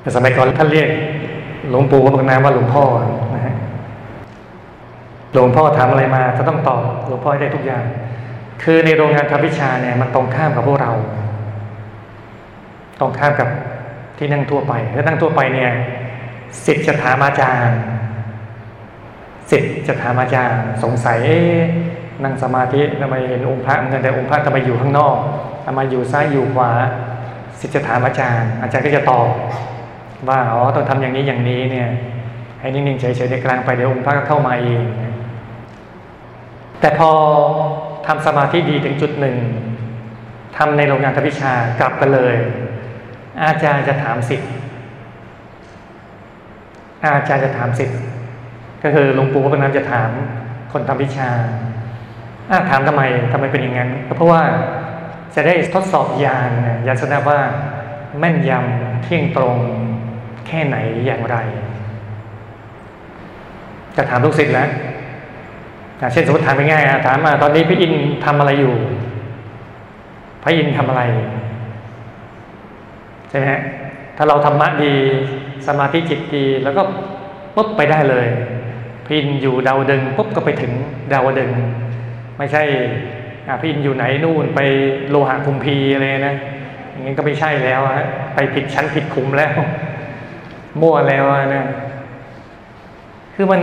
[0.00, 0.88] แต่สมัยก่อนท่านเรียก
[1.70, 2.84] หลวงปู่วัดปากน้ำว่าหลวงพ่อ
[5.32, 7.84] หลวงพ่อถามอะไรมาจะต้องตอบหลวงพ่อให้ได้ทุกอย่าง
[8.62, 10.92] คือในโรงงานทำวิชาเนี่ยมันตรงข้ามกับพวกเรา
[13.00, 13.48] ตรงข้ามกับ
[14.18, 15.70] ที่นั่งทั่วไปถ้านั่งทั่วไปเนี่ย
[16.64, 17.78] สิทธิ์จะถามอาจารย์
[19.50, 21.20] สิทธิ์จะถามอาจารย์ สงสัย
[22.24, 25.16] นั่งสมาธิทำไมเห็นองค์พระเหมือนกันแต่องค์พระทำไมอยู่ข้างนอก
[25.66, 26.70] ทำไมอยู่ซ้ายอยู่ขวา
[27.60, 29.28] สิทธิ์จะถามอาจารย์ อาจารย์ก็จะตอบ
[30.28, 31.88] ว่าอ๋อต้องทำอย่างนี้อย่างนี้เนี่ย
[32.60, 34.82] ให้นิ่งๆเฉยๆในกลางไปเดี๋ยวองค์พระก็เข้ามาเอง
[36.80, 37.10] แต่พอ
[38.06, 39.36] ทำสมาธิดีถึงจุดหนึ่ง
[40.56, 42.36] ทำในโรงงานทวิชากลับกันเลย
[43.44, 44.50] อาจารย์จะถามสิทธิ์
[47.02, 47.98] อาจารย์จะถามสิทธิ์
[48.82, 50.10] ก็คือหลวงปู่พระน้ำจะถาม
[50.72, 51.30] คนทำวิชา
[52.50, 54.42] อาถามทำไมทำไมเป็นอย่างนั้นเพราะว่า
[55.34, 56.50] จะได้ทดสอบยาน
[56.86, 57.40] ยานแสดงว่า
[58.18, 59.56] แม่นยำเที่ยงตรง
[60.46, 61.36] แค่ไหนอย่างไร
[63.96, 64.68] จะถามลูกศิษย์แล้ว
[66.12, 67.92] เช่นสมมติถามง่ายๆถามมาตอนนี้พี่อิน
[68.24, 68.74] ทำอะไรอยู่
[70.42, 71.02] พระอินทำอะไร
[73.30, 73.50] ใช่ไหม
[74.16, 74.92] ถ้าเราธรรมะดี
[75.66, 76.82] สมาธิจิตดี แล้วก็
[77.56, 78.26] ปุ๊บไปได้เลย
[79.06, 80.72] พี่อินอยู่ดาวดึงปุ๊บก็ไปถึง
[81.12, 81.50] ดาวดึง
[82.38, 82.62] ไม่ใช่
[83.60, 84.60] พี่อินอยู่ไหนนู่นไป
[85.10, 86.36] โลหะคุมพีอะไรนะ
[86.90, 89.52] อย่างนี้ก็ไม่ใช่แล้วฮะไปผิดชั้นผิดคุมแล้ว
[90.80, 91.24] มั่วแล้ว
[91.56, 91.66] นะ
[93.34, 93.60] คือมัน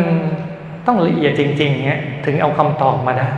[0.88, 3.30] ต้องละเอียดจริง ๆเงี้ยถึงเอาคำตอบมาได้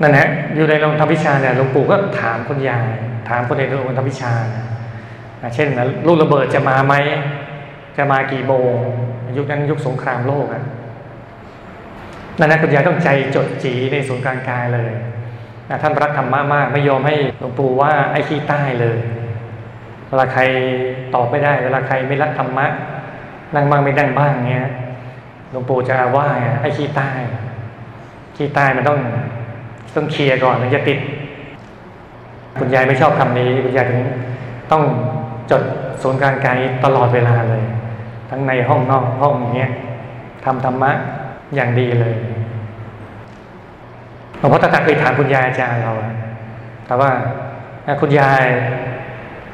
[0.00, 2.86] นั่นแหละอยู่ในโรงทำวิชาเนี่ยหลวงปู่ก็ถามคุณยาย
[3.28, 4.32] ถามคนในโรงทำวิชา
[5.54, 6.94] เช่นนะลูกระเบิดจะมาไหม
[7.96, 8.72] จะมากี่โมง
[9.36, 10.62] ยุคนั้นยุคสงครามโลกอะ
[12.38, 14.92] นั่นนะคุณยายต้องใจจดจีในศูนย์กลางกายเลย
[15.82, 18.98] ท่านรักธรรมะมากไม่ยอมให้หลวงปู่ว่าไอ้ขี้ใต้เลย
[20.08, 20.42] เวลาใคร
[21.14, 22.66] ตอบไม่ได้ เวลาใครไม่รักธรรมะ
[23.54, 24.66] นั่งบ้างไม่นั่งบ้างเงี้ย
[25.50, 26.26] หลวงปู่จะว่า
[26.60, 27.10] ไอ้ขี้ใต้
[28.36, 28.98] ขี้ใต้มันต้อง
[29.94, 30.98] ต้องเคลียร์ก่อนถึงจะติด
[32.58, 34.00] คุณยายไม่ชอบคำนี้ คุณยายถึง
[34.72, 34.82] ต้อง
[35.50, 35.62] จด
[36.02, 37.64] ศูนย์กลางกายตลอดเวลาเลย
[38.30, 39.70] ทั้งในห้องนอกห้องเนี้ย
[40.44, 40.90] ทำธรรมะ
[41.54, 42.16] อย่างดีเลย
[44.38, 45.92] หลวงพ่อตาตาเคยถามคุณยายอาจารย์เรา
[46.86, 47.10] แต่ว่า
[48.00, 48.44] คุณยาย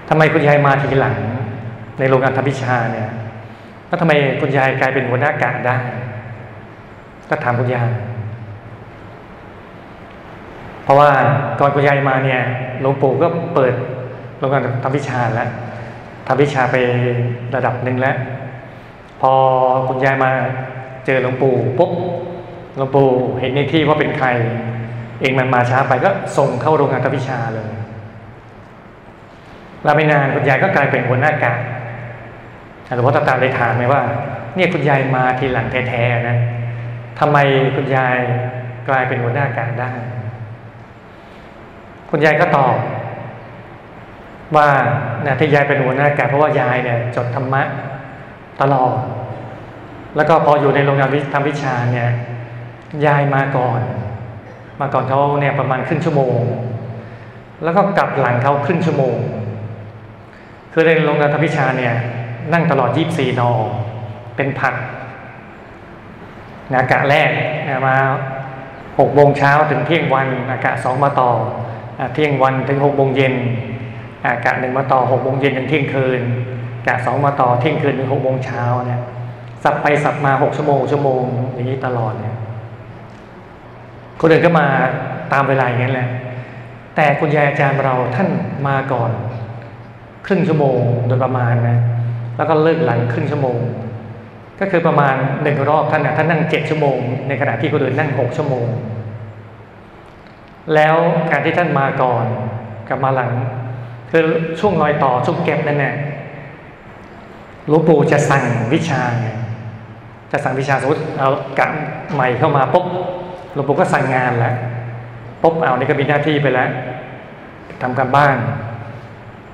[0.09, 1.17] ทำไมคุณยายมาทีหลัง
[1.99, 3.09] ในโรงงานทำวิชาเนี่ย
[3.95, 5.77] แล้วทำไมคุณยายกลายเป็นหัวหน้ากะได้
[7.31, 7.89] ก็ถามคุณยาย
[10.85, 11.11] เพราะว่า
[11.61, 12.41] ก่อนคุณยายมาเนี่ย
[12.81, 13.75] หลวงปู่ก็เปิด
[14.39, 15.49] โรงงานทำวิชาแล้ว
[16.27, 16.77] ทำวิชาไป
[17.55, 18.17] ระดับหนึ่งแล้ว
[19.21, 19.33] พอ
[19.89, 20.31] คุณยายมา
[21.07, 21.91] เจอหลวงปู่ปุ๊บ
[22.77, 23.09] หลวงปู่
[23.41, 24.29] เห็นในที่ว่าเป็นใคร
[25.21, 27.69] เองมันมาช้าไปก็ส่งเข้าโรงงานทำวิชาเลย
[29.85, 31.55] แล้วไม่นานคุณยายก็กลายเป็นหัวหน้ากะ
[32.95, 34.03] หลวงพ่อตาตาเลยถามไหมว่า
[34.57, 36.37] เนี่ยคุณยายมาทีหลังแท้ๆนะ
[37.21, 37.39] ทำไม
[37.77, 38.19] คุณยาย
[38.89, 39.91] กลายเป็นหัวหน้ากะได้
[42.11, 42.77] คุณยายก็ตอบ
[44.57, 44.69] ว่า
[45.27, 47.63] นะที่ยายเป็นหัวหน้ากะเพราะว่ายายเนี่ย จดธรรมะ
[48.61, 48.95] ตลอด
[50.17, 52.09] แล้วก็พออยู่ในโรงงานทำวิชาเนี่ย
[53.07, 53.81] ยายมาก่อน
[54.81, 56.39] มาก่อนเขาเนี่ยประมาณครึ่งชั่วโมง
[57.63, 59.17] แล้วก็กลับหลังเขาครึ่งชั่วโมง
[60.73, 61.95] คือในโรงงานทำวิชาเนี่ย
[62.53, 63.51] นั่งตลอดยี่สี่นอ
[64.37, 64.75] เป็นผัด
[66.79, 67.31] อากาศแรก
[67.87, 67.97] มา
[68.99, 71.31] หกโมงเช้าถึงเที่ยงวัน อากาศสองมาต่อ
[72.15, 73.35] เที่ยงวันถึงหกโมงเย็น
[74.27, 76.21] อากาศหนึ่งมาต่อหกโมงเย็นถึงเที่ยงคืน
[76.79, 79.03] อากาศสองมาต่อเที่ยงคืนถึงหกโมงเช้าเนี่ย
[79.65, 81.23] สับไปสับมาหกชั่วโมงชั่วโมง
[81.55, 82.37] อย่างนี้ตลอดเนี่ย
[84.21, 84.67] คนอื่นก็มา
[85.33, 86.09] ตามเวลาอย่างนั้นแหละ
[86.97, 88.29] แต่คุณยายอาจารย์เราท่าน
[88.69, 89.11] มาก่อน
[90.27, 91.79] ครึ่งชั่วโมงโดยประมาณนะ
[92.37, 93.59] แล้วก็เลิกหลังครึ่งชั่วโมง
[94.61, 98.67] ก็คือประมาณหนึ่งรอบท่านนะท่านนั่งเจ็ดชั่วโมง ในขณะที่คนอื่นนั่งหกชั่วโมง
[100.75, 100.97] แล้ว
[101.31, 102.25] การที่ท่านมาก่อน
[102.89, 103.33] กับมาหลัง
[104.11, 104.25] คือ
[104.61, 105.95] ช่วงรอยต่อช่วงเก็บนั่นแหละ
[107.69, 109.27] หลวงปู่จะสั่งวิชาไง
[110.33, 111.67] จะสั่งวิชาสมมติเอากะ
[112.15, 112.87] ใหม่เข้ามาปุ๊บ
[113.53, 114.55] หลวงปู่ก็สั่งงานแล้ว
[115.43, 116.69] ปุ๊บเอานี่ก็มีหน้าที่ไปแล้ว
[117.83, 118.37] ทำการบ้าน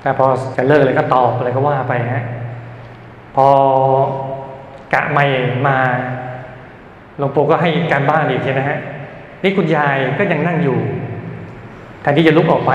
[0.01, 0.25] แต่พอ
[0.57, 2.23] จะเลิกอะไรก็ตอบอะไรก็ว่าไปฮะ
[3.35, 3.47] พอ
[4.93, 5.25] กะไม่
[5.67, 5.77] มา
[7.17, 8.79] หลวงปู่ก็ให้การบ้านอีกใช่ไหมฮะ
[9.43, 10.77] นี่คุณยายก็ยังนั่งอยู่
[12.01, 12.73] แทนที่จะลุกออกไป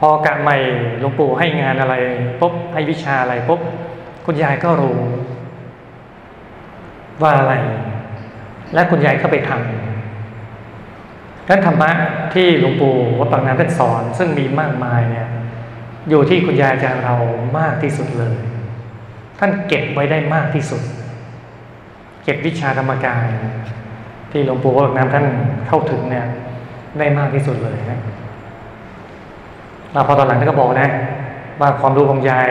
[0.00, 0.56] พอกะไม่
[1.00, 1.94] หลวงปู่ให้งานอะไร
[2.40, 3.60] ปุ๊บให้วิชาอะไรปุ๊บ
[4.26, 4.96] คุณยายก็รู้
[7.22, 7.54] ว่าอะไร
[8.74, 11.90] และคุณยายก็ไปทำนั้นธรรมะ
[12.34, 15.28] ที่หลวงปู่วัดปากน้ำท่านสอน ซึ่งมีมากมายเนี่ย
[16.08, 17.16] อยู่ที่คุณยายอาจารย์เรา
[17.58, 18.34] มากที่สุดเลย
[19.44, 20.82] ท่านเก็บไว้ได้มากที่สุด
[22.24, 23.26] เก็บวิชาธรรมกาย
[24.30, 25.26] ที่หลวงปู่วัดน้ำท่าน
[25.68, 26.26] เข้าถึงเนี่ย
[26.98, 28.00] ได้มากที่สุดเลยนะ
[29.92, 30.88] เราพอตอนหลังท่านก็บอกนะ
[31.60, 32.50] ว่าความรู้ของยาย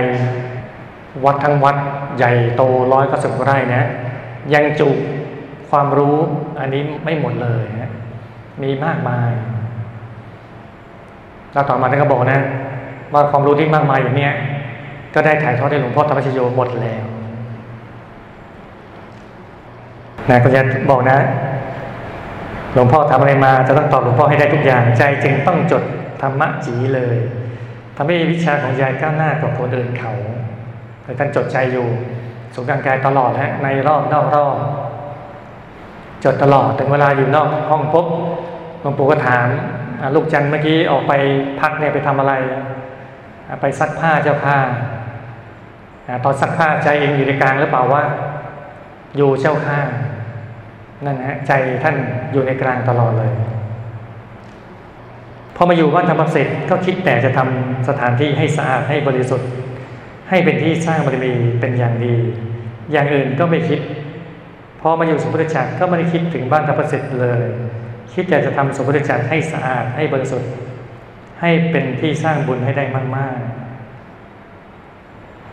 [1.25, 1.75] วัดทั้งวัด
[2.17, 2.61] ใหญ่โต
[2.93, 3.83] ร้อยก็สิบไร่นะ
[4.53, 4.89] ยังจุ
[5.69, 6.17] ความรู้
[6.59, 7.91] อันนี้ไม่หมดเลยนะ
[8.61, 9.29] มีมากมาย
[11.53, 12.39] เราต่อมาท่านก็บอกนะ
[13.13, 14.29] ว่าความรู้ที่มากมายอย่างนี้
[15.15, 17.05] ก็ได้ถ่ายทอดให้หลวงพ่อธรรมชโยหมดแล้ว
[20.29, 21.17] นะก็จะบอกนะ
[22.73, 25.83] หลวงพ่อทำอะไรมาจะต้องตอบหลวงพ่อให้ได้ทุกอย่างใจจึงต้องจด
[26.21, 27.17] ธรรมะจีเลย
[27.95, 30.13] ทำให้วิชาของยายก้าวหน้ากว่าคนอื่นเขา
[31.03, 31.87] แต่ท่านจดใจอยู่
[32.55, 34.55] สงกางกายตลอดฮะในรอบนอกรอบ
[36.25, 38.07] จดตลอดถึงเวลาอยู่นอกห้องปุ๊บ
[38.81, 39.47] หลวงปู่ก็ถาม
[40.15, 41.13] ลูกจันเมื่อกี้ออกไป
[41.59, 42.33] พักเนี่ยไปทำอะไร
[43.61, 44.57] ไปซักผ้าเจ้าผ้า
[46.25, 48.03] ตอนซักผ้าใจเองอยู่ในกลางหรือเปล่าว่า
[49.17, 49.87] อยู่เจ้าข้าง
[51.05, 51.51] นั่นฮะใจ
[51.83, 51.95] ท่าน
[52.33, 53.31] อยู่ในกลางตลอดเลย
[55.55, 59.49] พอมาอยู่วัดธรรมเสร็จก็คิดแต่จะทำสถานที่ให้สะอาดให้บริสุทธิ์
[60.29, 62.15] ให้เป็นที่สร้างบารมีเป็นอย่างดี
[62.91, 63.79] อย่างอื่นก็ไม่คิด
[64.81, 67.41] พอมาอยู่สมบูรณ์จักรก็ไม่ได้คิดถึงบ้านธรรมเสร็จเลย
[68.13, 70.49] คิดแต่จะทำสมบูรณ์จักรให้สะอาดให้บริสุทธิ์
[71.41, 72.83] ให้เป็นที่สร้างบุญให้ได้
[73.17, 73.60] มากๆ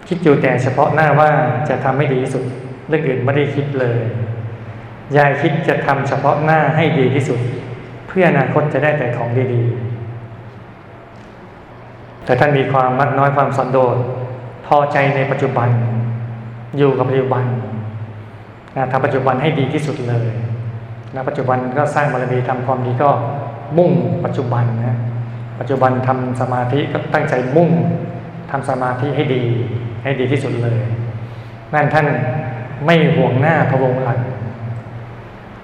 [0.09, 1.31] คิดอยู่แต่เฉพาะหน้าว่า
[1.68, 2.44] จะทำให้ดีที่สุด
[2.88, 3.99] เรื่องอื่นไม่ได้คิดเลย
[5.16, 7.40] ยายคิดจะทำเฉพาะหน้าให้ดีที่สุด
[8.09, 9.75] เพื่ออนาคตจะได้แต่ของดีๆ
[12.25, 13.97] แต่ท่านมีความมักน้อยความสันโดษ
[14.66, 15.68] พอใจในปัจจุบัน
[16.79, 17.44] อยู่กับปัจจุบัน
[18.92, 20.29] ทำปัจจุบันให้ดีที่สุดเลย
[21.14, 23.11] ณปัจจุบันก็สร้างบารมีทำความดีก็
[23.79, 23.92] มุ่ง
[24.25, 24.99] ปัจจุบันนะ
[25.61, 27.71] ปัจจุบันทำสมาธิก็ตั้งใจมุ่ง
[28.51, 29.44] ทำสมาธิให้ดี
[30.09, 30.79] ให้ดีที่สุดเลย
[31.75, 32.07] นั่นท่าน
[32.87, 34.18] ไม่ห่วงหน้าพระวงหลัง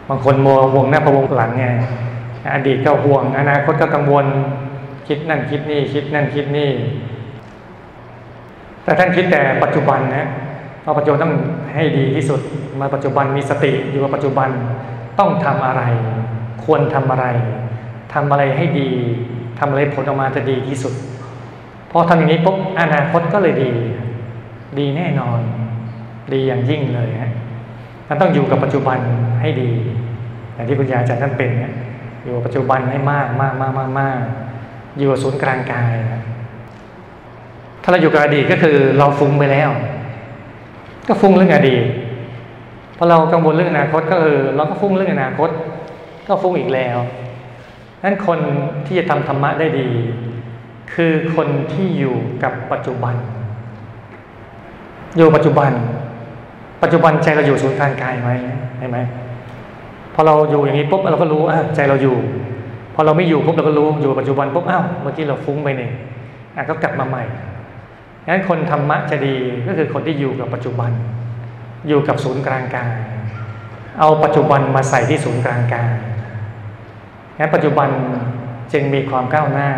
[0.09, 1.65] บางคนมัวห่วงหน้าพระวงหลังไง
[2.55, 4.27] อดีตก็ห่วง อนาคตก็กังวล
[5.09, 6.71] คิดนั่นคิดนี่ คิดนั่นคิดนี่
[8.85, 10.27] แต่ท่านคิดแต่ปัจจุบันนะ
[10.83, 11.35] เพราะปัจจุบันต้อง
[11.75, 12.41] ให้ดีที่สุด
[12.81, 14.49] มาปัจจุบันมีสติอยู่กับปัจจุบัน
[15.19, 15.83] ต้องทำอะไร
[16.65, 17.27] ควรทำอะไร
[18.15, 18.89] ทำอะไรให้ดี
[19.59, 20.95] ทำอะไรผลออกมาจะดีที่สุด
[21.91, 23.71] พอทำอย่างนี้ปุ๊บอนาคตก็เลยดี
[24.79, 25.41] ดีแน่นอน
[26.33, 27.33] ดีอย่างยิ่งเลยฮะ
[28.09, 28.99] มันต้องอยู่กับปัจจุบัน
[29.41, 29.71] ให้ดี
[30.55, 31.73] อย่างที่คุณยายอาจารย์ท่านเป็นเนี่ย
[32.25, 34.19] อยู่ปัจจุบันให้มากมากมากมากมาก
[34.99, 36.23] อยู่กับศูนย์กลางกายนะ
[37.83, 39.71] ถ้าเราอยู่กับอดีตก็คือเราฟุ้งไปแล้ว
[41.09, 41.85] ก็ฟุ้งเรื่องอดีต
[42.97, 45.51] พอเรากังวลเรื่องอนาคตก็คือเราก็ฟุ้งเรื่องอนาคต
[46.29, 46.99] ก็ฟุ้งอีกแล้ว
[48.05, 48.39] นั้นคน
[48.87, 49.89] ที่จะทำธรรมะได้ดี
[50.95, 53.15] คือคนที่อยู่กับปัจจุบัน
[55.17, 55.71] อยู่ปัจจุบัน
[56.83, 58.31] ปัจจุบันใจเราอยู่ศูนย์กลางกายไหม
[58.79, 58.99] เห็นไหม
[60.15, 62.17] พอเราอยู่อย่างนี้ปุ๊บเราก็รู้อะใจเราอยู่
[62.95, 65.93] พอเราไม่อยู่ปุ๊บเราก็รู้อยู่ปัจจุบันปุ๊บอ้าวเมื่อกี้เราฟุ้งไปเนี่ย
[66.57, 67.23] อะก็กลับมาใหม่
[68.27, 70.91] งั้นคนธรรมะจะดีก็คือคนที่อยู่กับปัจจุบัน
[71.89, 72.93] อยู่กับศูนย์กลางกาย
[73.99, 75.91] เอาปัจจุบันมาใส่ที่ศูนย์กลางกาย
[77.39, 77.89] งั้นปัจจุบัน
[78.73, 79.71] จึงมีความก้าวหน้า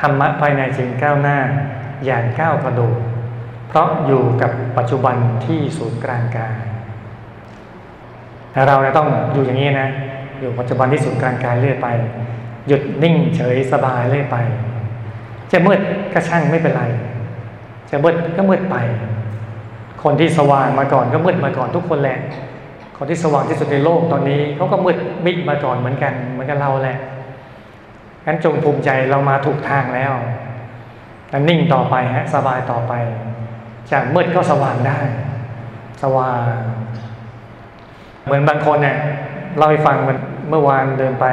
[0.00, 1.38] ธรรมะภายในจึงก้าวหน้า
[2.04, 2.96] อย่างก้าวกระโดด
[3.68, 6.56] เพราะอยู่กับปัจจุบันที่ศูนย์กลางกาย
[8.68, 9.88] เราต้องอยู่อย่างนี้นะ
[10.40, 11.88] อยู่ปัจจุบันที่ศูนย์กลางกายเรื่อยไป
[12.68, 14.36] หยุดนิ่งเฉยสบายเรื่อยไป
[15.52, 15.80] จะมืด
[16.12, 16.84] ก็ช่างไม่เป็นไร
[17.90, 18.76] จะมืดก็มืดไป
[20.02, 22.18] คนที่สว่างมาก่อนก็มืดมาก่อนทุกคนแหละ
[22.98, 26.98] คนที่สว่างที่สุดในโลกตอนนี้เขาก็มืดมิดมาก่อนเหมือนกันเหมือนกันเราแหละ
[28.26, 30.12] งั้นจงภูมิใจเรามาถูกทางแล้ว
[31.48, 32.92] นิ่งต่อไปฮะสบายต่อไป
[33.92, 34.98] จากมืดก็สว่างได้
[36.02, 36.42] สว่าง
[38.24, 38.96] เหมือนบางคนเนี่ย
[39.56, 40.18] เล่าให้ฟังมัน
[40.50, 41.26] เมื่อวานเดินไป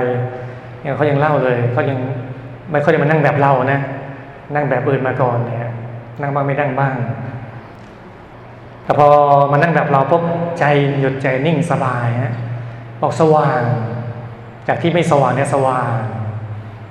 [0.82, 2.00] เนี่ยเขายังเล่าเลยเขายัง
[2.72, 3.80] ไม่ค่อยจะมานั่งแบบเรานะ
[4.56, 5.72] นั่งแบบอื่นมาก่อนเนี่ย
[6.22, 6.94] นั่งบ้างไม่นั่งบ้าง
[8.84, 9.08] แต่พอ
[9.52, 10.24] มานั่งแบบเราปุ๊บ
[10.60, 10.66] ใจ
[11.00, 12.34] หยุดใจนิ่งสบายฮะ
[13.02, 13.62] บอกสว่าง
[14.68, 15.94] จากที่ไม่สว่างเนี่ยสว่าง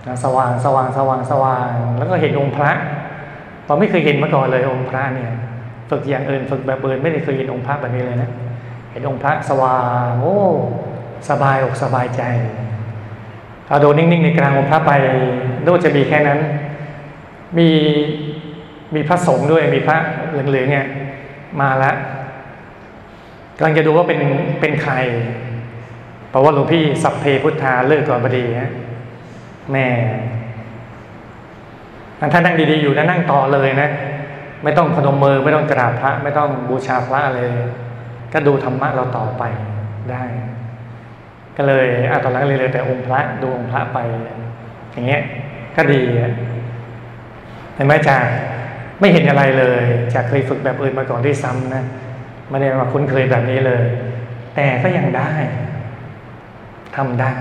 [0.07, 2.70] นะสว่างสว่างสว่างสว่าง แล้วก็เห็นองค์พระ
[3.66, 5.33] เราไม่เคยเห็นมาก่อนเลยองค์พระเนี่ย
[5.92, 8.31] ฝึกอย่างอื่นฝึกแบบอื่นไม่ได้เคยเห็นองค์พระแบบนี้เลยนะ
[8.92, 9.78] เห็นองค์พระสว่า
[10.09, 10.38] งโอ้
[11.28, 12.22] สบายอกสบายใจ
[13.68, 14.92] เอาโดนิ่งๆในกลางองค์พระไป
[15.62, 16.40] นึกว่าจะมีแค่นั้น
[17.59, 17.68] มี
[18.94, 19.96] มีพระสงฆ์ด้วยมีพระ
[20.31, 20.87] เหลืองๆเนี่ย
[21.61, 21.96] มาแล้ว
[23.57, 24.20] กำลังจะดูว่าเป็น
[24.61, 24.94] เป็นใคร
[26.31, 28.70] เพราะว่าหลวงพี่สัพเพพุทธาเลิกก่อนพอดีฮะ
[29.72, 29.87] แม่
[32.33, 33.88] ท่านนั่งดีๆอยู่นะนั่งต่อเลยนะ
[34.64, 37.51] ไม่ต้องพนมมือไม่ต้องกราบพระ ไม่ต้องบูชาพระเลย
[38.33, 39.42] ก็ดูธรรมะเราต่อไป
[40.11, 40.22] ได้
[41.57, 43.98] ก็เลยอาตอนหลังเลยเลยแต่องค์พระดูองค์พระไป
[44.92, 45.22] อย่างเงี้ย
[45.77, 46.01] ก็ดี
[47.75, 48.25] เห็นไหมจาก
[49.01, 49.83] ไม่เห็นอะไรเลย
[50.14, 51.85] จากเคยฝึกแบบอื่นมาก่อนที่ซ้ำนะ
[52.48, 53.85] ไม่ได้มาคุ้นเคยแบบนี้เลย
[54.55, 55.31] แต่ก็ยังได้
[56.96, 57.33] ทำได้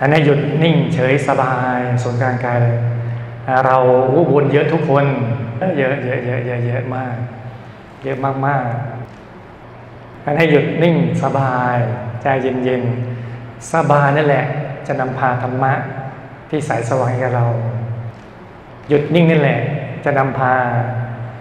[0.00, 2.78] อันนี้หยุดนิ่งเฉยสบายส่วนกลางกายเลย
[3.66, 3.76] เรา
[4.14, 5.06] วุบุญเยอะทุกคน
[5.78, 7.16] เยอะเยอะเยอะเยอะเยอะมาก
[8.02, 8.64] เยอะมากมาก
[10.24, 11.76] การให้หยุดนิ่งสบาย
[12.22, 14.44] ใจเย็นๆสบายนั่นแหละ
[14.86, 15.72] จะนำพาธรรมะ
[16.50, 17.46] ที่สายสว่างให้กับเรา
[18.88, 19.58] หยุดนิ่งนั่นแหละ
[20.04, 20.52] จะนำพา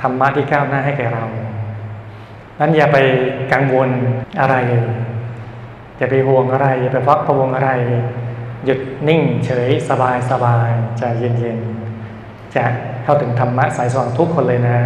[0.02, 1.26] ธรรมะที่ก้าวหน้าให้แก่เรา
[2.60, 2.98] นั้นอย่าไป
[3.54, 3.90] กังวล
[4.40, 4.88] อะไรเลย
[5.98, 7.72] อย่าไปห่วงอะไรอย่าไปฟักพวงอะไร
[8.66, 11.89] หยุดนิ่งเฉยสบายสบายใจเย็นๆ
[12.56, 12.66] จะ
[13.04, 14.78] เข้าถึงธรรมะสายสว่างทุกคนเลยนะ